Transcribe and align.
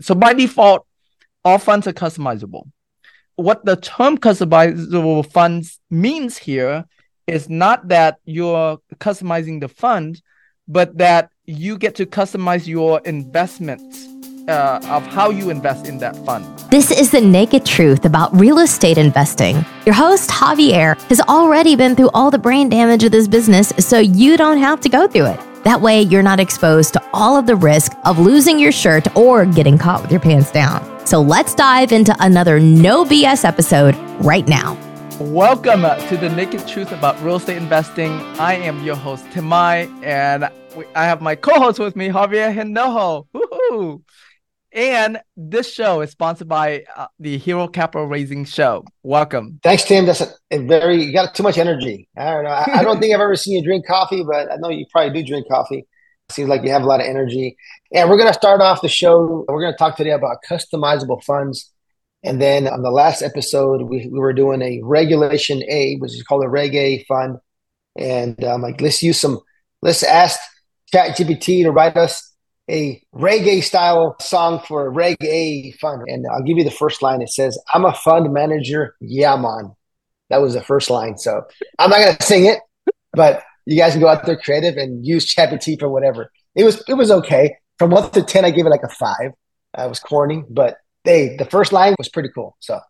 So 0.00 0.14
by 0.14 0.32
default, 0.34 0.86
all 1.44 1.58
funds 1.58 1.86
are 1.86 1.92
customizable. 1.92 2.70
What 3.36 3.64
the 3.64 3.76
term 3.76 4.18
customizable 4.18 5.30
funds 5.30 5.78
means 5.90 6.38
here 6.38 6.84
is 7.26 7.48
not 7.48 7.88
that 7.88 8.18
you're 8.24 8.78
customizing 8.98 9.60
the 9.60 9.68
fund, 9.68 10.22
but 10.68 10.96
that 10.98 11.30
you 11.44 11.78
get 11.78 11.94
to 11.96 12.06
customize 12.06 12.66
your 12.66 13.00
investments 13.04 14.08
uh, 14.48 14.80
of 14.84 15.06
how 15.06 15.30
you 15.30 15.50
invest 15.50 15.86
in 15.86 15.98
that 15.98 16.16
fund. 16.24 16.46
This 16.70 16.90
is 16.90 17.10
the 17.10 17.20
naked 17.20 17.66
truth 17.66 18.04
about 18.04 18.34
real 18.34 18.58
estate 18.58 18.98
investing. 18.98 19.64
Your 19.84 19.94
host, 19.94 20.30
Javier, 20.30 21.00
has 21.08 21.20
already 21.22 21.76
been 21.76 21.96
through 21.96 22.10
all 22.14 22.30
the 22.30 22.38
brain 22.38 22.68
damage 22.68 23.04
of 23.04 23.12
this 23.12 23.28
business, 23.28 23.72
so 23.78 23.98
you 23.98 24.36
don't 24.36 24.58
have 24.58 24.80
to 24.80 24.88
go 24.88 25.06
through 25.06 25.26
it. 25.26 25.40
That 25.66 25.80
way, 25.80 26.02
you're 26.02 26.22
not 26.22 26.38
exposed 26.38 26.92
to 26.92 27.02
all 27.12 27.36
of 27.36 27.46
the 27.46 27.56
risk 27.56 27.90
of 28.04 28.20
losing 28.20 28.60
your 28.60 28.70
shirt 28.70 29.16
or 29.16 29.44
getting 29.44 29.78
caught 29.78 30.00
with 30.00 30.12
your 30.12 30.20
pants 30.20 30.52
down. 30.52 31.04
So 31.04 31.20
let's 31.20 31.56
dive 31.56 31.90
into 31.90 32.14
another 32.20 32.60
no 32.60 33.04
BS 33.04 33.44
episode 33.44 33.96
right 34.24 34.46
now. 34.46 34.78
Welcome 35.18 35.80
to 35.80 36.16
the 36.16 36.28
Naked 36.28 36.68
Truth 36.68 36.92
about 36.92 37.20
Real 37.20 37.34
Estate 37.34 37.56
Investing. 37.56 38.12
I 38.38 38.54
am 38.54 38.84
your 38.84 38.94
host, 38.94 39.26
Tim 39.32 39.46
Mai, 39.46 39.90
and 40.04 40.44
I 40.94 41.04
have 41.04 41.20
my 41.20 41.34
co 41.34 41.58
host 41.58 41.80
with 41.80 41.96
me, 41.96 42.10
Javier 42.10 42.54
Hinojo. 42.54 43.26
Woo-hoo. 43.32 44.04
And 44.76 45.22
this 45.38 45.72
show 45.72 46.02
is 46.02 46.10
sponsored 46.10 46.48
by 46.48 46.84
uh, 46.94 47.06
the 47.18 47.38
Hero 47.38 47.66
Capital 47.66 48.06
Raising 48.06 48.44
Show. 48.44 48.84
Welcome. 49.02 49.58
Thanks, 49.62 49.84
Tim. 49.84 50.04
That's 50.04 50.20
a, 50.20 50.34
a, 50.50 50.58
very, 50.58 51.02
you 51.02 51.14
got 51.14 51.34
too 51.34 51.42
much 51.42 51.56
energy. 51.56 52.10
I 52.14 52.30
don't 52.30 52.44
know. 52.44 52.50
I, 52.50 52.66
I 52.74 52.82
don't 52.82 53.00
think 53.00 53.14
I've 53.14 53.22
ever 53.22 53.36
seen 53.36 53.56
you 53.56 53.64
drink 53.64 53.86
coffee, 53.86 54.22
but 54.22 54.52
I 54.52 54.56
know 54.56 54.68
you 54.68 54.84
probably 54.92 55.22
do 55.22 55.26
drink 55.26 55.48
coffee. 55.48 55.86
Seems 56.28 56.50
like 56.50 56.62
you 56.62 56.68
have 56.72 56.82
a 56.82 56.86
lot 56.86 57.00
of 57.00 57.06
energy. 57.06 57.56
And 57.94 58.10
we're 58.10 58.18
going 58.18 58.28
to 58.28 58.34
start 58.34 58.60
off 58.60 58.82
the 58.82 58.88
show. 58.88 59.46
We're 59.48 59.62
going 59.62 59.72
to 59.72 59.78
talk 59.78 59.96
today 59.96 60.10
about 60.10 60.44
customizable 60.46 61.24
funds. 61.24 61.72
And 62.22 62.38
then 62.38 62.68
on 62.68 62.82
the 62.82 62.90
last 62.90 63.22
episode, 63.22 63.80
we, 63.80 64.06
we 64.12 64.18
were 64.18 64.34
doing 64.34 64.60
a 64.60 64.82
Regulation 64.82 65.62
A, 65.70 65.96
which 66.00 66.12
is 66.12 66.22
called 66.22 66.44
a 66.44 66.50
Reg 66.50 66.74
A 66.74 67.02
fund. 67.04 67.38
And 67.98 68.44
um, 68.44 68.60
like, 68.60 68.82
let's 68.82 69.02
use 69.02 69.18
some, 69.18 69.40
let's 69.80 70.02
ask 70.02 70.38
ChatGPT 70.92 71.62
to 71.62 71.70
write 71.70 71.96
us 71.96 72.25
a 72.70 73.02
reggae 73.14 73.62
style 73.62 74.16
song 74.20 74.60
for 74.66 74.88
a 74.88 74.92
reggae 74.92 75.76
fund. 75.78 76.02
And 76.06 76.26
I'll 76.32 76.42
give 76.42 76.58
you 76.58 76.64
the 76.64 76.70
first 76.70 77.02
line. 77.02 77.22
It 77.22 77.30
says, 77.30 77.58
I'm 77.74 77.84
a 77.84 77.92
fund 77.92 78.32
manager. 78.32 78.94
Yeah, 79.00 79.36
man. 79.36 79.74
That 80.30 80.42
was 80.42 80.54
the 80.54 80.62
first 80.62 80.90
line. 80.90 81.18
So 81.18 81.42
I'm 81.78 81.90
not 81.90 82.00
going 82.00 82.16
to 82.16 82.22
sing 82.22 82.46
it, 82.46 82.58
but 83.12 83.42
you 83.64 83.78
guys 83.78 83.92
can 83.92 84.00
go 84.00 84.08
out 84.08 84.26
there 84.26 84.36
creative 84.36 84.76
and 84.76 85.06
use 85.06 85.32
ChatGPT 85.32 85.78
for 85.78 85.88
whatever. 85.88 86.32
It 86.54 86.64
was, 86.64 86.82
it 86.88 86.94
was 86.94 87.10
okay. 87.10 87.56
From 87.78 87.90
one 87.90 88.10
to 88.10 88.22
10, 88.22 88.44
I 88.44 88.50
gave 88.50 88.66
it 88.66 88.70
like 88.70 88.82
a 88.82 88.88
five. 88.88 89.32
I 89.74 89.86
was 89.86 90.00
corny, 90.00 90.42
but 90.48 90.78
hey, 91.04 91.36
the 91.36 91.44
first 91.44 91.72
line 91.72 91.94
was 91.98 92.08
pretty 92.08 92.30
cool. 92.34 92.56
So 92.60 92.80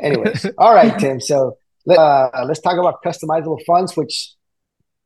anyways, 0.00 0.46
all 0.58 0.74
right, 0.74 0.98
Tim. 0.98 1.20
So 1.20 1.56
uh, 1.88 2.28
let's 2.46 2.60
talk 2.60 2.78
about 2.78 3.02
customizable 3.04 3.58
funds, 3.66 3.96
which 3.96 4.34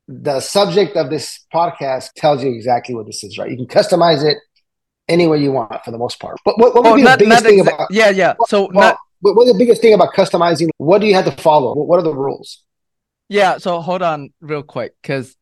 the 0.09 0.41
subject 0.41 0.97
of 0.97 1.11
this 1.11 1.45
podcast 1.53 2.11
tells 2.17 2.43
you 2.43 2.51
exactly 2.51 2.95
what 2.95 3.07
this 3.07 3.25
is, 3.25 3.39
right? 3.39 3.51
You 3.51 3.57
can 3.57 3.67
customize 3.67 4.25
it 4.25 4.39
any 5.09 5.27
way 5.27 5.39
you 5.39 5.53
want 5.53 5.85
for 5.85 5.91
the 5.91 5.98
most 5.98 6.21
part. 6.21 6.37
But 6.45 6.59
what, 6.59 6.75
what 6.75 6.85
would 6.85 6.93
oh, 6.93 6.97
be 6.97 7.03
not, 7.03 7.19
the 7.19 7.25
biggest 7.25 7.45
thing 7.45 7.65
exa- 7.65 7.75
about? 7.75 7.89
Yeah, 7.91 8.11
yeah. 8.11 8.35
So 8.47 8.69
well, 8.73 8.91
not. 8.91 8.98
What's 9.21 9.51
the 9.51 9.59
biggest 9.59 9.81
thing 9.81 9.95
about 9.95 10.15
customizing? 10.15 10.69
What 10.77 11.01
do 11.01 11.07
you 11.07 11.15
have 11.15 11.25
to 11.25 11.43
follow? 11.43 11.75
What 11.75 11.98
are 11.98 12.03
the 12.03 12.15
rules? 12.15 12.63
Yeah. 13.29 13.59
So 13.59 13.81
hold 13.81 14.03
on, 14.03 14.31
real 14.41 14.63
quick, 14.63 14.95
because 15.03 15.37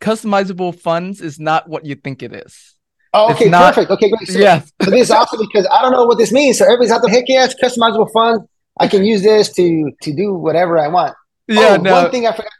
customizable 0.00 0.78
funds 0.78 1.20
is 1.20 1.38
not 1.38 1.68
what 1.68 1.84
you 1.84 1.94
think 1.96 2.22
it 2.22 2.32
is. 2.32 2.74
Oh, 3.12 3.32
okay, 3.32 3.48
not, 3.48 3.74
perfect. 3.74 3.90
Okay, 3.90 4.10
great. 4.10 4.28
So, 4.28 4.38
yeah. 4.38 4.60
so 4.82 4.90
this 4.90 5.02
is 5.02 5.10
awesome 5.10 5.40
because 5.40 5.66
I 5.70 5.80
don't 5.82 5.92
know 5.92 6.04
what 6.04 6.18
this 6.18 6.32
means. 6.32 6.58
So 6.58 6.64
everybody's 6.64 6.90
out 6.90 7.00
there, 7.02 7.10
heck 7.10 7.24
yeah, 7.28 7.46
it's 7.46 7.54
customizable 7.54 8.10
funds. 8.12 8.44
I 8.78 8.88
can 8.88 9.04
use 9.04 9.22
this 9.22 9.52
to 9.54 9.90
to 10.02 10.14
do 10.14 10.34
whatever 10.34 10.78
I 10.78 10.88
want. 10.88 11.14
Yeah. 11.48 11.76
Oh, 11.78 11.82
no. 11.82 11.92
One 12.02 12.10
thing 12.10 12.26
I 12.26 12.32
forgot 12.32 12.52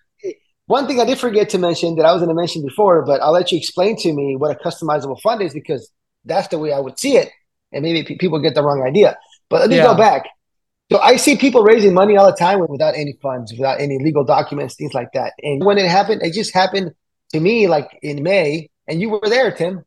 one 0.66 0.86
thing 0.86 1.00
I 1.00 1.04
did 1.04 1.18
forget 1.18 1.48
to 1.50 1.58
mention 1.58 1.94
that 1.96 2.04
I 2.04 2.12
was 2.12 2.20
going 2.20 2.28
to 2.28 2.34
mention 2.34 2.62
before, 2.62 3.04
but 3.04 3.20
I'll 3.22 3.32
let 3.32 3.52
you 3.52 3.58
explain 3.58 3.96
to 3.98 4.12
me 4.12 4.36
what 4.36 4.50
a 4.50 4.58
customizable 4.58 5.20
fund 5.20 5.40
is 5.42 5.54
because 5.54 5.90
that's 6.24 6.48
the 6.48 6.58
way 6.58 6.72
I 6.72 6.80
would 6.80 6.98
see 6.98 7.16
it, 7.16 7.30
and 7.72 7.82
maybe 7.82 8.02
p- 8.02 8.18
people 8.18 8.40
get 8.40 8.54
the 8.54 8.62
wrong 8.62 8.82
idea. 8.82 9.16
But 9.48 9.60
let 9.60 9.70
me 9.70 9.76
yeah. 9.76 9.84
go 9.84 9.94
back. 9.96 10.26
So 10.90 10.98
I 10.98 11.16
see 11.16 11.36
people 11.36 11.62
raising 11.62 11.94
money 11.94 12.16
all 12.16 12.26
the 12.26 12.36
time 12.36 12.64
without 12.68 12.94
any 12.94 13.16
funds, 13.22 13.52
without 13.52 13.80
any 13.80 13.98
legal 13.98 14.24
documents, 14.24 14.74
things 14.74 14.94
like 14.94 15.12
that. 15.14 15.32
And 15.42 15.64
when 15.64 15.78
it 15.78 15.88
happened, 15.88 16.22
it 16.22 16.32
just 16.32 16.52
happened 16.52 16.92
to 17.32 17.40
me 17.40 17.68
like 17.68 17.88
in 18.02 18.22
May, 18.22 18.68
and 18.88 19.00
you 19.00 19.10
were 19.10 19.28
there, 19.28 19.52
Tim. 19.52 19.84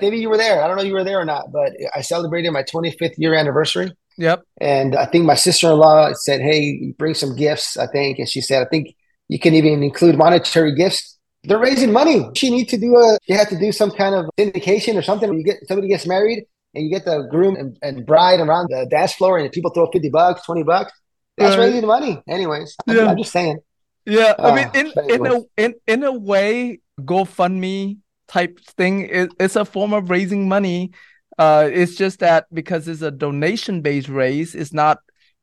Maybe 0.00 0.18
you 0.18 0.28
were 0.28 0.36
there. 0.36 0.62
I 0.62 0.66
don't 0.66 0.76
know 0.76 0.82
if 0.82 0.88
you 0.88 0.94
were 0.94 1.04
there 1.04 1.20
or 1.20 1.24
not, 1.24 1.52
but 1.52 1.72
I 1.94 2.00
celebrated 2.00 2.50
my 2.50 2.62
25th 2.62 3.14
year 3.18 3.34
anniversary. 3.34 3.92
Yep. 4.16 4.42
And 4.60 4.96
I 4.96 5.06
think 5.06 5.24
my 5.24 5.34
sister 5.34 5.70
in 5.70 5.76
law 5.76 6.12
said, 6.14 6.40
"Hey, 6.40 6.94
bring 6.98 7.14
some 7.14 7.36
gifts." 7.36 7.76
I 7.76 7.86
think, 7.86 8.18
and 8.18 8.28
she 8.28 8.40
said, 8.40 8.62
"I 8.62 8.68
think." 8.70 8.96
You 9.28 9.38
can 9.38 9.54
even 9.54 9.82
include 9.82 10.16
monetary 10.16 10.74
gifts. 10.74 11.18
They're 11.44 11.58
raising 11.58 11.92
money. 11.92 12.28
You 12.36 12.50
need 12.50 12.68
to 12.70 12.78
do 12.78 12.96
a, 12.96 13.18
you 13.26 13.36
have 13.36 13.48
to 13.50 13.58
do 13.58 13.72
some 13.72 13.90
kind 13.90 14.14
of 14.14 14.26
syndication 14.38 14.96
or 14.96 15.02
something. 15.02 15.32
You 15.32 15.44
get 15.44 15.56
somebody 15.66 15.88
gets 15.88 16.06
married 16.06 16.44
and 16.74 16.84
you 16.84 16.90
get 16.90 17.04
the 17.04 17.26
groom 17.30 17.56
and, 17.56 17.78
and 17.82 18.06
bride 18.06 18.40
around 18.40 18.68
the 18.70 18.86
dance 18.90 19.14
floor 19.14 19.38
and 19.38 19.50
people 19.52 19.70
throw 19.70 19.90
50 19.90 20.08
bucks, 20.08 20.44
20 20.44 20.62
bucks. 20.62 20.92
That's 21.36 21.56
right. 21.56 21.64
raising 21.64 21.86
money. 21.86 22.22
Anyways, 22.28 22.76
I'm. 22.86 23.08
I'm 23.08 23.16
just 23.18 23.32
saying. 23.32 23.58
Yeah. 24.06 24.34
I 24.38 24.54
mean, 24.54 24.66
uh, 24.66 25.02
in, 25.02 25.10
in 25.10 25.26
a, 25.26 25.40
in, 25.56 25.74
in 25.86 26.04
a 26.04 26.12
way, 26.12 26.80
GoFundMe 27.00 27.98
type 28.28 28.60
thing 28.60 29.02
is, 29.02 29.28
is 29.40 29.56
a 29.56 29.64
form 29.64 29.92
of 29.92 30.10
raising 30.10 30.48
money. 30.48 30.92
Uh, 31.38 31.68
it's 31.72 31.96
just 31.96 32.20
that 32.20 32.46
because 32.52 32.86
it's 32.86 33.02
a 33.02 33.10
donation 33.10 33.82
based 33.82 34.08
raise, 34.08 34.54
it's 34.54 34.72
not 34.72 34.98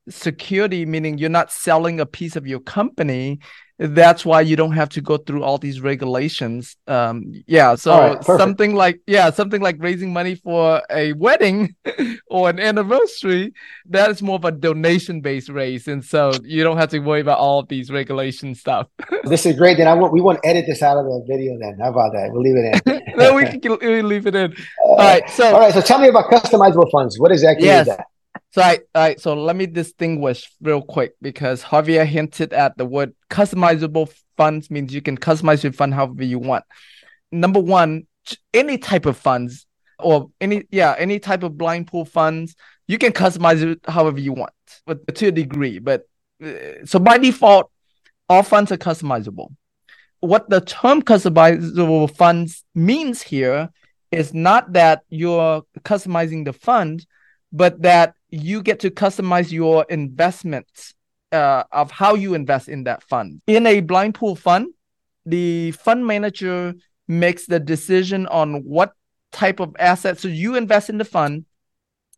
security, 0.09 0.85
meaning 0.85 1.17
you're 1.17 1.29
not 1.29 1.51
selling 1.51 1.99
a 1.99 2.05
piece 2.05 2.35
of 2.35 2.47
your 2.47 2.59
company 2.59 3.39
that's 3.81 4.23
why 4.23 4.41
you 4.41 4.55
don't 4.55 4.73
have 4.73 4.89
to 4.89 5.01
go 5.01 5.17
through 5.17 5.43
all 5.43 5.57
these 5.57 5.81
regulations. 5.81 6.77
Um 6.87 7.33
yeah 7.47 7.73
so 7.73 7.97
right, 7.97 8.23
something 8.23 8.75
like 8.75 9.01
yeah 9.07 9.31
something 9.31 9.59
like 9.59 9.77
raising 9.79 10.13
money 10.13 10.35
for 10.35 10.83
a 10.91 11.13
wedding 11.13 11.75
or 12.27 12.49
an 12.49 12.59
anniversary 12.59 13.53
that 13.89 14.11
is 14.11 14.21
more 14.21 14.35
of 14.35 14.45
a 14.45 14.51
donation 14.51 15.21
based 15.21 15.49
raise 15.49 15.87
and 15.87 16.05
so 16.05 16.31
you 16.43 16.63
don't 16.63 16.77
have 16.77 16.89
to 16.89 16.99
worry 16.99 17.21
about 17.21 17.39
all 17.39 17.59
of 17.59 17.67
these 17.69 17.89
regulation 17.89 18.53
stuff. 18.53 18.87
This 19.23 19.45
is 19.45 19.55
great 19.55 19.77
then 19.77 19.87
i 19.87 19.93
want 19.93 20.13
we 20.13 20.21
want 20.21 20.41
to 20.41 20.49
edit 20.49 20.65
this 20.67 20.81
out 20.83 20.97
of 20.97 21.05
the 21.05 21.23
video 21.27 21.57
then. 21.59 21.77
How 21.79 21.89
about 21.89 22.11
that? 22.13 22.31
We'll 22.31 22.41
leave 22.41 22.57
it 22.57 22.81
in. 22.85 23.01
No 23.17 23.33
we 23.33 23.45
can 23.45 23.77
we 23.81 24.01
leave 24.01 24.27
it 24.27 24.35
in. 24.35 24.51
Uh, 24.51 24.87
all 24.87 24.97
right 24.97 25.29
so 25.29 25.53
all 25.53 25.59
right 25.59 25.73
so 25.73 25.81
tell 25.81 25.99
me 25.99 26.07
about 26.07 26.29
customizable 26.29 26.89
funds. 26.91 27.19
What 27.19 27.31
exactly 27.31 27.65
yes. 27.65 27.87
is 27.87 27.95
that 27.95 28.10
so 28.51 28.61
I, 28.61 28.79
I 28.93 29.15
so 29.15 29.33
let 29.33 29.55
me 29.55 29.65
distinguish 29.65 30.51
real 30.61 30.81
quick 30.81 31.13
because 31.21 31.63
Javier 31.63 32.05
hinted 32.05 32.53
at 32.53 32.77
the 32.77 32.85
word 32.85 33.13
customizable 33.29 34.13
funds 34.37 34.69
means 34.69 34.93
you 34.93 35.01
can 35.01 35.17
customize 35.17 35.63
your 35.63 35.73
fund 35.73 35.93
however 35.93 36.23
you 36.23 36.39
want. 36.39 36.65
Number 37.31 37.59
one, 37.59 38.07
any 38.53 38.77
type 38.77 39.05
of 39.05 39.17
funds 39.17 39.65
or 39.99 40.29
any 40.39 40.63
yeah 40.71 40.95
any 40.97 41.19
type 41.19 41.43
of 41.43 41.57
blind 41.57 41.87
pool 41.87 42.05
funds 42.05 42.55
you 42.87 42.97
can 42.97 43.13
customize 43.13 43.61
it 43.61 43.79
however 43.87 44.19
you 44.19 44.33
want, 44.33 44.51
but 44.85 45.15
to 45.15 45.27
a 45.27 45.31
degree. 45.31 45.79
But 45.79 46.01
uh, 46.43 46.85
so 46.85 46.99
by 46.99 47.17
default, 47.17 47.71
all 48.27 48.43
funds 48.43 48.69
are 48.73 48.77
customizable. 48.77 49.55
What 50.19 50.49
the 50.49 50.59
term 50.59 51.01
customizable 51.01 52.13
funds 52.13 52.65
means 52.75 53.21
here 53.21 53.69
is 54.11 54.33
not 54.33 54.73
that 54.73 55.03
you're 55.09 55.63
customizing 55.79 56.43
the 56.43 56.51
fund, 56.51 57.05
but 57.51 57.81
that 57.81 58.15
you 58.29 58.61
get 58.61 58.79
to 58.79 58.89
customize 58.89 59.51
your 59.51 59.85
investments 59.89 60.93
uh, 61.31 61.63
of 61.71 61.91
how 61.91 62.15
you 62.15 62.33
invest 62.33 62.69
in 62.69 62.83
that 62.85 63.03
fund. 63.03 63.41
In 63.47 63.65
a 63.67 63.81
blind 63.81 64.15
pool 64.15 64.35
fund, 64.35 64.67
the 65.25 65.71
fund 65.71 66.05
manager 66.05 66.73
makes 67.07 67.45
the 67.45 67.59
decision 67.59 68.27
on 68.27 68.63
what 68.63 68.93
type 69.31 69.59
of 69.59 69.75
assets 69.79 70.21
so 70.21 70.27
you 70.27 70.55
invest 70.55 70.89
in 70.89 70.97
the 70.97 71.05
fund, 71.05 71.45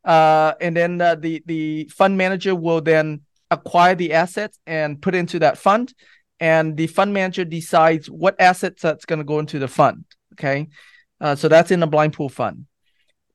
uh, 0.04 0.54
and 0.60 0.76
then 0.76 1.02
uh, 1.02 1.16
the 1.16 1.44
the 1.46 1.86
fund 1.86 2.18
manager 2.18 2.56
will 2.56 2.82
then 2.82 3.22
acquire 3.52 3.96
the 3.96 4.14
assets 4.14 4.60
and 4.66 5.02
put 5.02 5.16
into 5.16 5.40
that 5.40 5.58
fund, 5.58 5.94
and 6.40 6.78
the 6.78 6.88
fund 6.88 7.14
manager 7.14 7.46
decides 7.46 8.10
what 8.10 8.40
assets 8.40 8.82
that's 8.82 9.06
going 9.06 9.20
to 9.20 9.26
go 9.26 9.40
into 9.40 9.60
the 9.60 9.68
fund. 9.68 10.06
Okay, 10.34 10.68
uh, 11.22 11.36
so 11.36 11.48
that's 11.48 11.72
in 11.72 11.84
a 11.84 11.88
blind 11.88 12.14
pool 12.14 12.30
fund. 12.30 12.66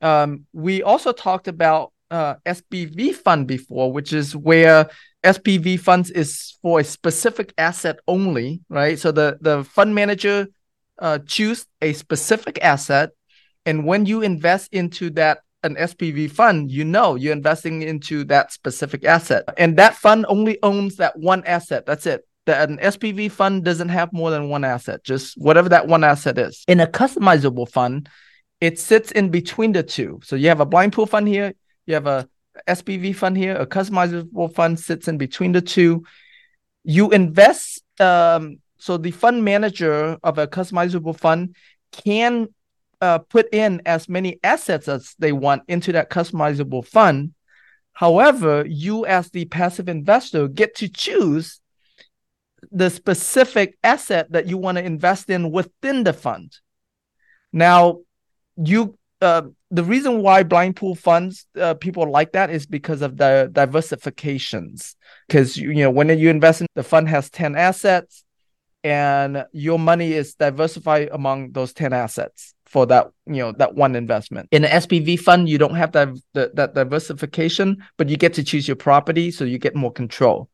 Um, 0.01 0.45
we 0.53 0.83
also 0.83 1.11
talked 1.11 1.47
about 1.47 1.91
uh, 2.11 2.35
SPV 2.45 3.15
fund 3.15 3.47
before, 3.47 3.91
which 3.91 4.13
is 4.13 4.35
where 4.35 4.89
SPV 5.23 5.79
funds 5.79 6.09
is 6.09 6.57
for 6.61 6.79
a 6.79 6.83
specific 6.83 7.53
asset 7.57 7.99
only, 8.07 8.61
right? 8.69 8.97
So 8.97 9.11
the 9.11 9.37
the 9.41 9.63
fund 9.63 9.93
manager 9.93 10.47
uh, 10.97 11.19
choose 11.19 11.65
a 11.81 11.93
specific 11.93 12.59
asset, 12.63 13.11
and 13.65 13.85
when 13.85 14.05
you 14.05 14.21
invest 14.21 14.73
into 14.73 15.09
that 15.11 15.39
an 15.63 15.75
SPV 15.75 16.31
fund, 16.31 16.71
you 16.71 16.85
know 16.85 17.15
you're 17.15 17.33
investing 17.33 17.81
into 17.81 18.23
that 18.25 18.51
specific 18.53 19.03
asset, 19.03 19.43
and 19.57 19.77
that 19.77 19.95
fund 19.95 20.25
only 20.29 20.57
owns 20.63 20.95
that 20.95 21.17
one 21.17 21.43
asset. 21.45 21.85
That's 21.85 22.05
it. 22.05 22.25
That 22.45 22.69
an 22.69 22.77
SPV 22.77 23.29
fund 23.31 23.65
doesn't 23.65 23.89
have 23.89 24.13
more 24.13 24.31
than 24.31 24.49
one 24.49 24.63
asset, 24.63 25.03
just 25.03 25.37
whatever 25.37 25.69
that 25.69 25.87
one 25.87 26.03
asset 26.03 26.37
is. 26.37 26.63
In 26.67 26.79
a 26.79 26.87
customizable 26.87 27.69
fund, 27.69 28.09
it 28.61 28.79
sits 28.79 29.11
in 29.11 29.29
between 29.29 29.71
the 29.71 29.83
two. 29.83 30.19
So 30.23 30.35
you 30.35 30.49
have 30.49 30.59
a 30.59 30.65
blind 30.65 30.93
pool 30.93 31.05
fund 31.05 31.27
here, 31.27 31.53
you 31.85 31.93
have 31.93 32.07
a 32.07 32.27
SPV 32.67 33.15
fund 33.15 33.37
here, 33.37 33.55
a 33.55 33.65
customizable 33.65 34.53
fund 34.53 34.79
sits 34.79 35.07
in 35.07 35.17
between 35.17 35.51
the 35.53 35.61
two. 35.61 36.03
You 36.83 37.11
invest, 37.11 37.83
um, 37.99 38.59
so 38.77 38.97
the 38.97 39.11
fund 39.11 39.43
manager 39.43 40.17
of 40.23 40.37
a 40.37 40.47
customizable 40.47 41.17
fund 41.17 41.55
can 41.91 42.49
uh, 43.01 43.19
put 43.19 43.53
in 43.53 43.81
as 43.85 44.09
many 44.09 44.39
assets 44.43 44.87
as 44.87 45.15
they 45.19 45.31
want 45.31 45.63
into 45.67 45.91
that 45.93 46.09
customizable 46.09 46.85
fund. 46.85 47.33
However, 47.93 48.65
you 48.67 49.05
as 49.05 49.29
the 49.29 49.45
passive 49.45 49.89
investor 49.89 50.47
get 50.47 50.75
to 50.75 50.89
choose 50.89 51.59
the 52.71 52.89
specific 52.89 53.77
asset 53.83 54.31
that 54.31 54.47
you 54.47 54.57
want 54.57 54.77
to 54.77 54.83
invest 54.83 55.29
in 55.29 55.51
within 55.51 56.03
the 56.03 56.13
fund. 56.13 56.57
Now, 57.51 57.99
you 58.63 58.97
uh, 59.21 59.41
the 59.69 59.83
reason 59.83 60.21
why 60.21 60.43
blind 60.43 60.75
pool 60.75 60.95
funds 60.95 61.45
uh, 61.59 61.73
people 61.73 62.09
like 62.09 62.31
that 62.31 62.49
is 62.49 62.65
because 62.65 63.01
of 63.01 63.17
the 63.17 63.49
diversifications. 63.53 64.95
Because 65.27 65.57
you, 65.57 65.71
you 65.71 65.83
know 65.83 65.91
when 65.91 66.07
you 66.17 66.29
invest 66.29 66.61
in 66.61 66.67
the 66.75 66.83
fund 66.83 67.09
has 67.09 67.29
ten 67.29 67.55
assets, 67.55 68.23
and 68.83 69.45
your 69.51 69.79
money 69.79 70.13
is 70.13 70.35
diversified 70.35 71.09
among 71.11 71.51
those 71.51 71.73
ten 71.73 71.93
assets 71.93 72.53
for 72.65 72.85
that 72.85 73.07
you 73.25 73.37
know 73.37 73.51
that 73.53 73.75
one 73.75 73.95
investment. 73.95 74.47
In 74.51 74.63
an 74.63 74.71
SPV 74.71 75.19
fund, 75.19 75.49
you 75.49 75.57
don't 75.57 75.75
have 75.75 75.91
that 75.91 76.15
that 76.33 76.73
diversification, 76.73 77.83
but 77.97 78.09
you 78.09 78.17
get 78.17 78.33
to 78.35 78.43
choose 78.43 78.67
your 78.67 78.77
property, 78.77 79.31
so 79.31 79.43
you 79.43 79.57
get 79.57 79.75
more 79.75 79.91
control. 79.91 80.49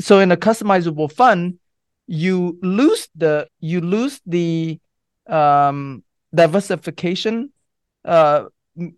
So 0.00 0.20
in 0.20 0.32
a 0.32 0.36
customizable 0.36 1.12
fund, 1.12 1.58
you 2.06 2.58
lose 2.62 3.08
the 3.14 3.48
you 3.60 3.80
lose 3.80 4.20
the 4.26 4.80
um, 5.28 6.02
diversification 6.34 7.52
uh, 8.04 8.44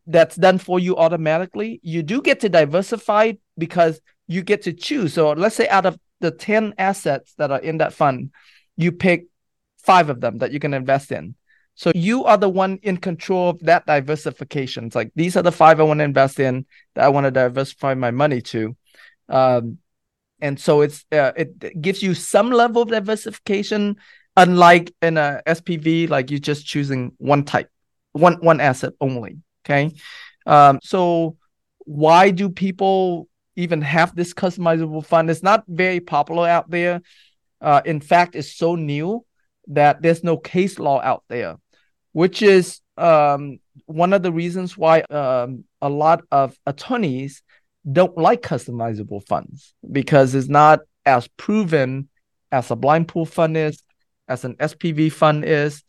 that's 0.06 0.36
done 0.36 0.58
for 0.58 0.78
you 0.78 0.96
automatically. 0.96 1.80
You 1.82 2.02
do 2.02 2.22
get 2.22 2.40
to 2.40 2.48
diversify 2.48 3.32
because 3.56 4.00
you 4.26 4.42
get 4.42 4.62
to 4.62 4.72
choose. 4.72 5.14
So 5.14 5.32
let's 5.32 5.56
say 5.56 5.68
out 5.68 5.86
of 5.86 5.98
the 6.20 6.30
10 6.30 6.74
assets 6.78 7.34
that 7.38 7.50
are 7.50 7.60
in 7.60 7.78
that 7.78 7.92
fund, 7.92 8.30
you 8.76 8.92
pick 8.92 9.26
five 9.78 10.10
of 10.10 10.20
them 10.20 10.38
that 10.38 10.52
you 10.52 10.60
can 10.60 10.74
invest 10.74 11.12
in. 11.12 11.34
So 11.74 11.92
you 11.94 12.24
are 12.24 12.36
the 12.36 12.48
one 12.48 12.78
in 12.82 12.98
control 12.98 13.50
of 13.50 13.60
that 13.60 13.86
diversification. 13.86 14.84
It's 14.84 14.96
like 14.96 15.12
these 15.14 15.36
are 15.36 15.42
the 15.42 15.52
five 15.52 15.80
I 15.80 15.84
want 15.84 15.98
to 15.98 16.04
invest 16.04 16.38
in 16.38 16.66
that 16.94 17.04
I 17.04 17.08
want 17.08 17.24
to 17.24 17.30
diversify 17.30 17.94
my 17.94 18.10
money 18.10 18.42
to. 18.42 18.76
Um, 19.28 19.78
and 20.40 20.58
so 20.58 20.82
it's 20.82 21.04
uh, 21.12 21.32
it 21.36 21.80
gives 21.80 22.02
you 22.02 22.14
some 22.14 22.50
level 22.50 22.82
of 22.82 22.88
diversification, 22.88 23.96
unlike 24.40 24.92
in 25.02 25.16
a 25.16 25.42
SPV, 25.46 26.08
like 26.08 26.30
you're 26.30 26.40
just 26.40 26.66
choosing 26.66 27.12
one 27.18 27.44
type 27.44 27.68
one 28.12 28.34
one 28.40 28.60
asset 28.60 28.94
only. 29.00 29.38
Okay, 29.64 29.92
um, 30.46 30.78
so 30.82 31.36
why 31.80 32.30
do 32.30 32.48
people 32.48 33.28
even 33.56 33.82
have 33.82 34.14
this 34.16 34.32
customizable 34.32 35.04
fund? 35.04 35.30
It's 35.30 35.42
not 35.42 35.64
very 35.68 36.00
popular 36.00 36.48
out 36.48 36.70
there. 36.70 37.02
Uh, 37.60 37.82
in 37.84 38.00
fact, 38.00 38.34
it's 38.34 38.56
so 38.56 38.74
new 38.74 39.24
that 39.68 40.00
there's 40.00 40.24
no 40.24 40.36
case 40.36 40.78
law 40.78 41.00
out 41.02 41.24
there, 41.28 41.56
which 42.12 42.40
is 42.42 42.80
um, 42.96 43.58
one 43.86 44.12
of 44.12 44.22
the 44.22 44.32
reasons 44.32 44.78
why 44.78 45.02
um, 45.02 45.64
a 45.82 45.88
lot 45.88 46.22
of 46.30 46.56
attorneys 46.66 47.42
don't 47.90 48.16
like 48.16 48.42
customizable 48.42 49.26
funds 49.26 49.74
because 49.90 50.34
it's 50.34 50.48
not 50.48 50.80
as 51.04 51.28
proven 51.36 52.08
as 52.52 52.70
a 52.70 52.76
blind 52.76 53.08
pool 53.08 53.26
fund 53.26 53.56
is, 53.56 53.82
as 54.30 54.44
an 54.44 54.54
SPV 54.56 55.12
fund 55.12 55.44
is. 55.44 55.82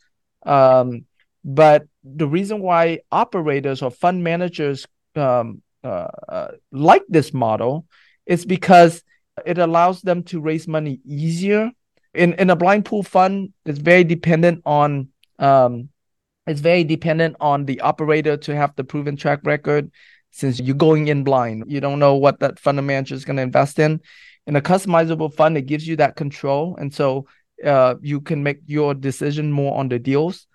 Um, 0.44 1.06
but 1.46 1.86
the 2.04 2.28
reason 2.28 2.62
why 2.62 3.00
operators 3.12 3.82
or 3.82 3.92
fund 3.92 4.24
managers 4.24 4.88
um, 5.16 5.62
uh, 5.84 6.08
uh, 6.28 6.52
like 6.72 7.04
this 7.08 7.34
model 7.34 7.86
is 8.26 8.46
because 8.46 9.04
it 9.46 9.58
allows 9.58 10.02
them 10.02 10.24
to 10.24 10.42
raise 10.42 10.68
money 10.68 11.00
easier. 11.06 11.72
In 12.14 12.34
in 12.34 12.50
a 12.50 12.56
blind 12.56 12.86
pool 12.86 13.04
fund, 13.04 13.54
it's 13.66 13.80
very 13.80 14.04
dependent 14.04 14.62
on 14.66 15.10
um, 15.40 15.90
it's 16.46 16.60
very 16.60 16.84
dependent 16.84 17.38
on 17.40 17.66
the 17.66 17.82
operator 17.82 18.38
to 18.38 18.56
have 18.56 18.76
the 18.76 18.84
proven 18.84 19.16
track 19.16 19.40
record. 19.44 19.92
Since 20.32 20.60
you're 20.62 20.76
going 20.76 21.08
in 21.08 21.24
blind, 21.24 21.66
you 21.68 21.82
don't 21.82 22.00
know 22.00 22.16
what 22.16 22.40
that 22.40 22.60
fund 22.60 22.86
manager 22.86 23.16
is 23.16 23.26
going 23.26 23.36
to 23.36 23.44
invest 23.44 23.80
in. 23.80 24.02
In 24.48 24.56
a 24.56 24.62
customizable 24.62 25.34
fund, 25.34 25.58
it 25.58 25.64
gives 25.64 25.88
you 25.88 25.98
that 25.98 26.16
control, 26.16 26.76
and 26.78 26.94
so 26.94 27.28
uh, 27.64 27.96
you 28.02 28.22
can 28.22 28.44
make 28.44 28.60
your 28.66 28.94
decision 28.94 29.52
more 29.52 29.78
on 29.78 29.90
the 29.90 30.00
deals 30.00 30.48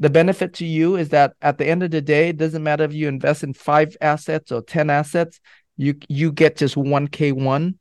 the 0.00 0.10
benefit 0.10 0.54
to 0.54 0.64
you 0.64 0.96
is 0.96 1.08
that 1.08 1.34
at 1.42 1.58
the 1.58 1.66
end 1.66 1.82
of 1.82 1.90
the 1.90 2.00
day, 2.00 2.28
it 2.28 2.36
doesn't 2.36 2.62
matter 2.62 2.84
if 2.84 2.92
you 2.92 3.08
invest 3.08 3.42
in 3.42 3.52
five 3.52 3.96
assets 4.00 4.52
or 4.52 4.62
10 4.62 4.90
assets, 4.90 5.40
you 5.76 5.96
you 6.08 6.30
get 6.32 6.56
just 6.56 6.76
1K1 6.76 7.74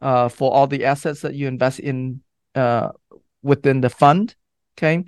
uh, 0.00 0.28
for 0.28 0.52
all 0.52 0.66
the 0.66 0.84
assets 0.84 1.22
that 1.22 1.34
you 1.34 1.48
invest 1.48 1.80
in 1.80 2.22
uh, 2.54 2.90
within 3.42 3.80
the 3.80 3.90
fund. 3.90 4.34
Okay. 4.76 5.04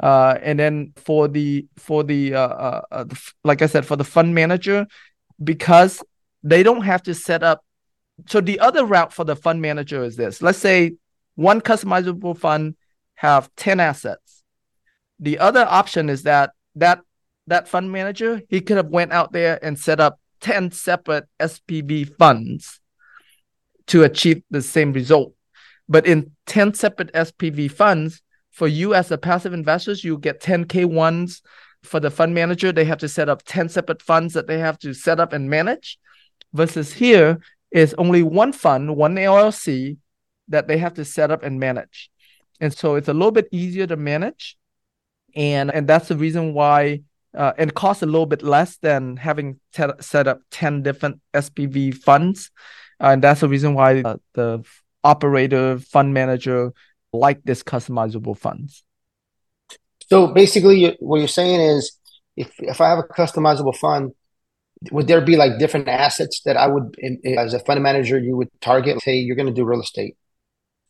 Uh, 0.00 0.38
and 0.42 0.58
then 0.58 0.92
for 0.96 1.28
the 1.28 1.66
for 1.76 2.04
the, 2.04 2.34
uh, 2.34 2.48
uh, 2.48 2.82
uh 2.90 3.04
like 3.44 3.62
I 3.62 3.66
said, 3.66 3.84
for 3.84 3.96
the 3.96 4.04
fund 4.04 4.34
manager, 4.34 4.86
because 5.42 6.02
they 6.42 6.62
don't 6.62 6.82
have 6.82 7.02
to 7.02 7.14
set 7.14 7.42
up. 7.42 7.64
So 8.26 8.40
the 8.40 8.60
other 8.60 8.86
route 8.86 9.12
for 9.12 9.24
the 9.24 9.36
fund 9.36 9.60
manager 9.60 10.04
is 10.04 10.16
this: 10.16 10.40
let's 10.40 10.58
say 10.58 10.92
one 11.38 11.60
customizable 11.60 12.36
fund 12.36 12.74
have 13.14 13.48
ten 13.56 13.78
assets 13.80 14.42
the 15.20 15.38
other 15.38 15.64
option 15.68 16.08
is 16.08 16.24
that 16.24 16.50
that 16.74 17.00
that 17.46 17.68
fund 17.68 17.90
manager 17.90 18.42
he 18.48 18.60
could 18.60 18.76
have 18.76 18.88
went 18.88 19.12
out 19.12 19.32
there 19.32 19.58
and 19.62 19.78
set 19.78 20.00
up 20.00 20.20
10 20.40 20.70
separate 20.70 21.26
SPV 21.40 22.16
funds 22.16 22.80
to 23.86 24.04
achieve 24.04 24.42
the 24.50 24.62
same 24.62 24.92
result. 24.92 25.34
But 25.88 26.06
in 26.06 26.32
10 26.46 26.74
separate 26.74 27.12
SPV 27.12 27.70
funds, 27.70 28.22
for 28.50 28.68
you 28.68 28.94
as 28.94 29.10
a 29.10 29.18
passive 29.18 29.54
investors, 29.54 30.04
you 30.04 30.18
get 30.18 30.42
10K 30.42 30.84
ones. 30.84 31.42
For 31.84 32.00
the 32.00 32.10
fund 32.10 32.34
manager, 32.34 32.72
they 32.72 32.84
have 32.84 32.98
to 32.98 33.08
set 33.08 33.28
up 33.28 33.42
10 33.44 33.68
separate 33.68 34.02
funds 34.02 34.34
that 34.34 34.48
they 34.48 34.58
have 34.58 34.78
to 34.80 34.92
set 34.92 35.20
up 35.20 35.32
and 35.32 35.48
manage. 35.48 35.98
Versus 36.52 36.92
here 36.92 37.38
is 37.70 37.94
only 37.98 38.22
one 38.22 38.52
fund, 38.52 38.96
one 38.96 39.14
LLC 39.14 39.96
that 40.48 40.68
they 40.68 40.78
have 40.78 40.94
to 40.94 41.04
set 41.04 41.30
up 41.30 41.42
and 41.42 41.60
manage. 41.60 42.10
And 42.60 42.72
so 42.72 42.96
it's 42.96 43.08
a 43.08 43.14
little 43.14 43.30
bit 43.30 43.48
easier 43.52 43.86
to 43.86 43.96
manage 43.96 44.58
and 45.34 45.72
and 45.72 45.86
that's 45.86 46.08
the 46.08 46.16
reason 46.16 46.54
why 46.54 47.02
uh, 47.36 47.52
it 47.58 47.74
costs 47.74 48.02
a 48.02 48.06
little 48.06 48.26
bit 48.26 48.42
less 48.42 48.76
than 48.78 49.16
having 49.16 49.60
te- 49.72 50.00
set 50.00 50.26
up 50.26 50.40
10 50.50 50.82
different 50.82 51.20
SPV 51.34 51.94
funds. 51.94 52.50
Uh, 53.00 53.08
and 53.08 53.22
that's 53.22 53.40
the 53.40 53.48
reason 53.48 53.74
why 53.74 54.00
uh, 54.00 54.16
the 54.32 54.64
operator 55.04 55.78
fund 55.78 56.14
manager 56.14 56.72
like 57.12 57.42
this 57.44 57.62
customizable 57.62 58.36
funds. 58.36 58.82
So 60.10 60.28
basically, 60.28 60.96
what 61.00 61.18
you're 61.18 61.28
saying 61.28 61.60
is 61.60 61.96
if, 62.36 62.50
if 62.58 62.80
I 62.80 62.88
have 62.88 62.98
a 62.98 63.02
customizable 63.02 63.76
fund, 63.76 64.12
would 64.90 65.06
there 65.06 65.20
be 65.20 65.36
like 65.36 65.58
different 65.58 65.86
assets 65.88 66.40
that 66.46 66.56
I 66.56 66.66
would, 66.66 66.96
as 67.24 67.52
a 67.52 67.60
fund 67.60 67.82
manager, 67.82 68.18
you 68.18 68.36
would 68.36 68.48
target? 68.60 68.98
Hey, 69.04 69.16
you're 69.16 69.36
going 69.36 69.46
to 69.46 69.52
do 69.52 69.64
real 69.64 69.82
estate. 69.82 70.16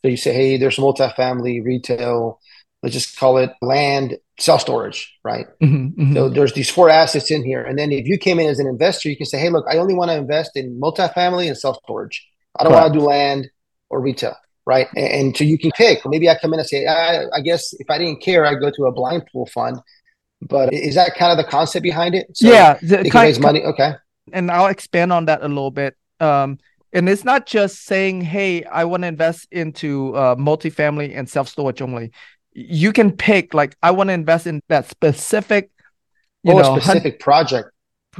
So 0.03 0.09
you 0.09 0.17
say, 0.17 0.33
hey, 0.33 0.57
there's 0.57 0.77
multifamily, 0.77 1.65
retail, 1.65 2.41
let's 2.83 2.95
just 2.95 3.19
call 3.19 3.39
it 3.39 3.51
land, 3.61 4.17
self 4.39 4.61
storage, 4.61 5.13
right? 5.25 5.47
Mm-hmm, 5.63 6.01
mm-hmm. 6.01 6.15
So 6.15 6.29
there's 6.29 6.53
these 6.53 6.71
four 6.71 6.89
assets 6.89 7.31
in 7.31 7.45
here. 7.45 7.63
And 7.63 7.79
then 7.79 7.93
if 7.93 8.07
you 8.07 8.19
came 8.19 8.39
in 8.39 8.49
as 8.49 8.59
an 8.59 8.67
investor, 8.67 9.09
you 9.09 9.17
can 9.17 9.27
say, 9.27 9.39
hey, 9.39 9.51
look, 9.51 9.67
I 9.69 9.79
only 9.79 9.95
want 9.95 10.11
to 10.11 10.17
invest 10.17 10.53
in 10.55 10.81
multifamily 10.81 11.49
and 11.49 11.57
self 11.57 11.79
storage. 11.83 12.27
I 12.59 12.65
don't 12.65 12.73
want 12.73 12.93
to 12.93 12.99
do 12.99 13.05
land 13.05 13.51
or 13.91 14.01
retail, 14.01 14.37
right? 14.67 14.89
And, 14.97 15.07
and, 15.07 15.37
so 15.37 15.45
you 15.45 15.59
can 15.59 15.71
pick. 15.73 16.01
Maybe 16.07 16.29
I 16.29 16.37
come 16.39 16.53
in 16.53 16.61
and 16.61 16.69
say, 16.69 16.87
I, 16.87 17.25
I 17.33 17.41
guess 17.41 17.73
if 17.75 17.89
I 17.91 17.99
didn't 17.99 18.21
care, 18.21 18.45
I'd 18.45 18.61
go 18.61 18.71
to 18.71 18.87
a 18.87 18.93
blind 18.93 19.27
pool 19.31 19.47
fund. 19.47 19.79
But 20.41 20.73
is 20.73 20.95
that 20.95 21.17
kind 21.17 21.33
of 21.33 21.45
the 21.45 21.51
concept 21.51 21.83
behind 21.83 22.15
it? 22.15 22.29
So 22.37 22.49
yeah, 22.49 22.79
the, 22.81 23.11
kind, 23.11 23.27
raise 23.27 23.41
money. 23.41 23.65
Okay. 23.65 23.93
And 24.33 24.51
I'll 24.51 24.69
expand 24.69 25.13
on 25.13 25.25
that 25.25 25.43
a 25.43 25.49
little 25.49 25.73
bit. 25.73 25.97
Um, 26.21 26.59
and 26.93 27.09
it's 27.09 27.25
not 27.25 27.47
just 27.47 27.85
saying, 27.85 28.23
"Hey, 28.23 28.65
I 28.65 28.85
want 28.85 29.03
to 29.03 29.09
invest 29.09 29.49
into 29.51 30.15
uh, 30.15 30.37
multifamily 30.37 31.17
and 31.17 31.29
self 31.29 31.49
storage 31.49 31.83
only." 31.83 32.13
you 32.59 32.93
can 32.93 33.13
pick 33.13 33.55
like 33.55 33.77
I 33.83 33.93
want 33.93 34.09
to 34.09 34.15
invest 34.15 34.47
in 34.47 34.61
that 34.69 34.89
specific, 34.89 35.71
you 36.43 36.53
oh, 36.53 36.59
know, 36.59 36.79
specific 36.79 37.15
hun- 37.15 37.19
project. 37.21 37.71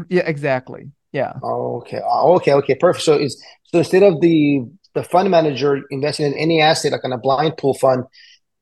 Yeah, 0.09 0.23
exactly. 0.27 0.93
Yeah. 1.13 1.33
okay. 1.43 2.01
Oh, 2.05 2.37
okay. 2.37 2.53
Okay. 2.53 2.75
Perfect. 2.77 3.05
So 3.05 3.19
is 3.19 3.43
so 3.65 3.79
instead 3.79 4.03
of 4.03 4.21
the 4.21 4.63
the 4.95 5.03
fund 5.03 5.31
manager 5.31 5.83
investing 5.91 6.27
in 6.27 6.35
any 6.35 6.61
asset 6.61 6.93
like 6.93 7.05
on 7.05 7.13
a 7.13 7.19
blind 7.19 7.57
pool 7.57 7.75
fund, 7.75 8.05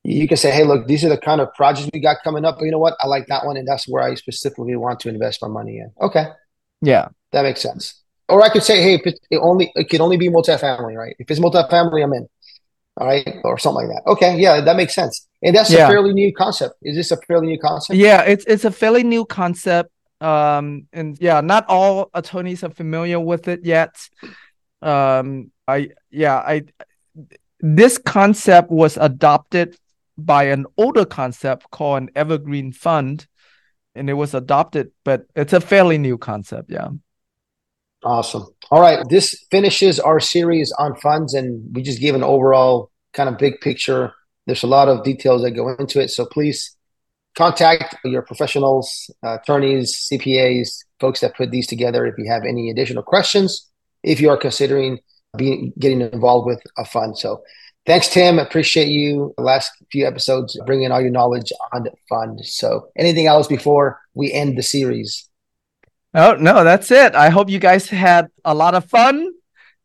you 0.03 0.27
can 0.27 0.37
say, 0.37 0.51
hey, 0.51 0.65
look, 0.65 0.87
these 0.87 1.05
are 1.05 1.09
the 1.09 1.19
kind 1.19 1.41
of 1.41 1.53
projects 1.55 1.91
we 1.93 2.01
got 2.01 2.19
coming 2.25 2.45
up. 2.45 2.57
But 2.59 2.65
you 2.65 2.71
know 2.71 2.79
what? 2.79 2.97
I 3.01 3.07
like 3.07 3.27
that 3.27 3.45
one, 3.45 3.57
and 3.57 3.69
that's 3.69 3.87
where 3.87 4.03
I 4.03 4.15
specifically 4.15 4.77
want 4.77 5.01
to 5.01 5.09
invest 5.09 5.43
my 5.43 5.49
money 5.49 5.79
in. 5.79 5.93
Okay. 6.01 6.27
Yeah, 6.81 7.09
that 7.33 7.43
makes 7.43 7.61
sense. 7.61 8.03
Or 8.28 8.42
I 8.42 8.49
could 8.49 8.64
say, 8.64 8.83
hey, 8.83 8.95
it, 9.04 9.21
it 9.30 9.38
only 9.38 9.73
it 9.75 9.88
can 9.88 10.00
only 10.00 10.16
be 10.16 10.28
multifamily, 10.28 10.97
right? 10.97 11.14
If 11.18 11.30
it's 11.30 11.40
multifamily, 11.40 12.02
I'm 12.02 12.12
in 12.12 12.28
all 12.99 13.06
right, 13.06 13.37
or 13.45 13.59
something 13.59 13.87
like 13.87 13.97
that. 13.97 14.11
Okay, 14.11 14.38
yeah, 14.38 14.61
that 14.61 14.76
makes 14.76 14.95
sense. 14.95 15.26
And 15.42 15.54
that's 15.54 15.71
yeah. 15.71 15.87
a 15.87 15.88
fairly 15.88 16.14
new 16.14 16.33
concept. 16.33 16.76
Is 16.83 16.97
this 16.97 17.11
a 17.11 17.18
fairly 17.18 17.47
new 17.49 17.59
concept? 17.59 17.99
Yeah, 17.99 18.23
it's 18.23 18.45
it's 18.47 18.64
a 18.64 18.71
fairly 18.71 19.02
new 19.02 19.25
concept. 19.25 19.90
Um, 20.21 20.88
and 20.95 21.18
yeah, 21.21 21.42
not 21.42 21.66
all 21.68 22.11
attorneys 22.14 22.64
are 22.64 22.71
familiar 22.71 23.21
with 23.21 23.49
it 23.49 23.64
yet. 23.64 23.97
Um, 24.80 25.52
I 25.68 25.90
yeah, 26.11 26.37
I 26.37 26.62
this 27.61 27.99
concept 27.99 28.71
was 28.71 28.97
adopted 28.97 29.76
by 30.16 30.45
an 30.45 30.64
older 30.78 31.04
concept 31.04 31.71
called 31.71 32.02
an 32.02 32.11
evergreen 32.16 32.73
fund, 32.73 33.26
and 33.95 34.09
it 34.09 34.14
was 34.14 34.33
adopted, 34.33 34.90
but 35.04 35.26
it's 35.35 35.52
a 35.52 35.61
fairly 35.61 35.99
new 35.99 36.16
concept. 36.16 36.71
Yeah. 36.71 36.88
Awesome. 38.05 38.47
All 38.71 38.81
right. 38.81 39.07
This 39.09 39.45
finishes 39.50 39.99
our 39.99 40.21
series 40.21 40.73
on 40.73 40.95
funds, 40.97 41.35
and 41.35 41.75
we 41.75 41.83
just 41.83 42.00
gave 42.00 42.15
an 42.15 42.23
overall 42.23 42.91
kind 43.12 43.29
of 43.29 43.38
big 43.38 43.61
picture. 43.61 44.12
There's 44.47 44.62
a 44.62 44.69
lot 44.69 44.88
of 44.88 45.03
details 45.03 45.43
that 45.43 45.53
go 45.53 45.75
into 45.75 46.00
it. 46.00 46.11
So 46.11 46.26
please 46.26 46.76
contact 47.37 47.97
your 48.05 48.23
professionals, 48.23 49.11
uh, 49.25 49.38
attorneys, 49.41 50.09
CPAs, 50.11 50.85
folks 51.00 51.21
that 51.21 51.37
put 51.37 51.50
these 51.50 51.67
together 51.67 52.07
if 52.07 52.15
you 52.19 52.31
have 52.31 52.45
any 52.45 52.71
additional 52.71 53.03
questions, 53.03 53.69
if 54.03 54.21
you 54.21 54.31
are 54.31 54.37
considering 54.37 54.99
being 55.37 55.73
getting 55.79 56.00
involved 56.00 56.47
with 56.47 56.62
a 56.79 56.85
fund. 56.85 57.19
So 57.19 57.43
thanks, 57.87 58.09
Tim. 58.09 58.38
Appreciate 58.38 58.88
you 58.88 59.35
the 59.37 59.43
last 59.43 59.71
few 59.91 60.07
episodes 60.07 60.59
bringing 60.65 60.91
all 60.91 61.00
your 61.00 61.11
knowledge 61.11 61.53
on 61.73 61.87
fund. 62.09 62.41
So 62.45 62.88
anything 62.97 63.26
else 63.26 63.47
before 63.47 64.00
we 64.15 64.33
end 64.33 64.57
the 64.57 64.62
series? 64.62 65.29
Oh, 66.17 66.35
no, 66.35 66.65
that's 66.65 66.91
it. 66.91 67.15
I 67.15 67.29
hope 67.29 67.51
you 67.51 67.59
guys 67.59 67.91
had 67.91 68.29
a 68.43 68.55
lot 68.55 68.75
of 68.75 68.87
fun 68.87 69.33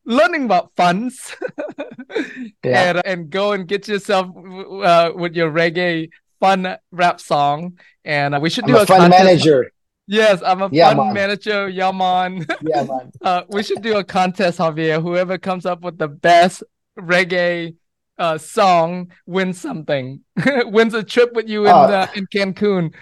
learning 0.06 0.46
about 0.46 0.72
funds 0.78 1.36
yeah. 2.64 2.90
and, 2.90 3.02
and 3.06 3.30
go 3.30 3.52
and 3.52 3.68
get 3.68 3.86
yourself 3.90 4.28
uh, 4.28 5.12
with 5.14 5.36
your 5.36 5.52
reggae 5.52 6.10
fun 6.40 6.78
rap 6.92 7.20
song. 7.20 7.78
And 8.06 8.34
uh, 8.34 8.40
we 8.40 8.50
should 8.50 8.66
do 8.66 8.76
I'm 8.76 8.80
a, 8.80 8.84
a 8.84 8.86
fun 8.86 9.10
manager. 9.10 9.74
Yes, 10.08 10.42
I'm 10.46 10.62
a 10.62 10.70
yeah, 10.72 10.96
fun 10.96 11.08
man. 11.08 11.14
manager. 11.14 11.68
Yeah, 11.68 11.92
man. 11.92 12.46
Yeah, 12.62 12.84
man. 12.84 13.12
uh, 13.22 13.44
we 13.50 13.62
should 13.62 13.82
do 13.82 13.98
a 13.98 14.04
contest, 14.04 14.60
Javier. 14.60 15.02
Whoever 15.02 15.38
comes 15.38 15.66
up 15.66 15.82
with 15.82 15.98
the 15.98 16.08
best 16.08 16.64
reggae 16.98 17.76
uh, 18.18 18.38
song 18.38 19.12
wins 19.26 19.60
something. 19.60 20.22
wins 20.46 20.94
a 20.94 21.04
trip 21.04 21.34
with 21.34 21.50
you 21.50 21.66
in 21.66 21.72
oh. 21.72 21.82
uh, 21.82 22.08
in 22.16 22.26
Cancun. 22.28 22.94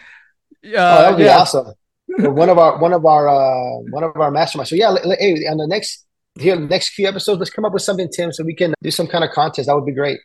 Uh, 0.66 0.68
oh, 0.68 0.72
that 0.72 1.10
would 1.12 1.18
be 1.18 1.24
yeah. 1.26 1.38
awesome 1.38 1.74
one 2.28 2.50
of 2.50 2.58
our 2.58 2.78
one 2.80 2.94
of 2.94 3.06
our 3.06 3.28
uh 3.28 3.80
one 3.92 4.04
of 4.04 4.16
our 4.18 4.32
masterminds. 4.32 4.68
So 4.68 4.76
yeah, 4.76 4.96
hey, 5.20 5.46
on 5.48 5.58
the 5.58 5.68
next 5.68 6.06
here 6.38 6.56
the 6.56 6.68
next 6.68 6.90
few 6.90 7.08
episodes, 7.08 7.40
let's 7.40 7.52
come 7.52 7.66
up 7.66 7.74
with 7.74 7.82
something, 7.82 8.10
Tim, 8.10 8.32
so 8.32 8.44
we 8.44 8.56
can 8.56 8.74
do 8.82 8.92
some 8.92 9.08
kind 9.08 9.24
of 9.24 9.32
contest. 9.32 9.68
That 9.68 9.76
would 9.76 9.86
be 9.86 9.94
great. 9.94 10.20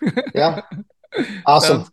Yeah, 0.34 0.62
awesome, 1.44 1.84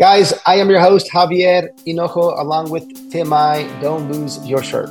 guys. 0.00 0.34
I 0.44 0.56
am 0.56 0.68
your 0.68 0.80
host 0.80 1.08
Javier 1.12 1.68
Hinojo, 1.86 2.40
along 2.40 2.70
with 2.70 3.12
Tim. 3.12 3.32
I 3.32 3.62
don't 3.80 4.10
lose 4.10 4.44
your 4.46 4.62
shirt. 4.62 4.90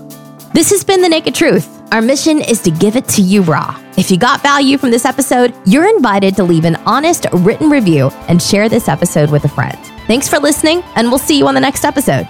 This 0.53 0.69
has 0.69 0.83
been 0.83 1.01
the 1.01 1.09
Naked 1.09 1.35
Truth. 1.35 1.67
Our 1.91 2.01
mission 2.01 2.41
is 2.41 2.61
to 2.61 2.71
give 2.71 2.95
it 2.95 3.07
to 3.09 3.21
you 3.21 3.41
raw. 3.41 3.77
If 3.97 4.09
you 4.09 4.17
got 4.17 4.41
value 4.41 4.77
from 4.77 4.91
this 4.91 5.03
episode, 5.03 5.53
you're 5.65 5.87
invited 5.87 6.35
to 6.37 6.43
leave 6.43 6.63
an 6.63 6.77
honest 6.77 7.27
written 7.33 7.69
review 7.69 8.09
and 8.29 8.41
share 8.41 8.69
this 8.69 8.87
episode 8.87 9.29
with 9.29 9.43
a 9.43 9.49
friend. 9.49 9.77
Thanks 10.07 10.29
for 10.29 10.39
listening, 10.39 10.81
and 10.95 11.09
we'll 11.09 11.19
see 11.19 11.37
you 11.37 11.47
on 11.47 11.53
the 11.53 11.61
next 11.61 11.83
episode. 11.83 12.27